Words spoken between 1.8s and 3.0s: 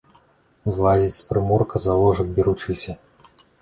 за ложак беручыся.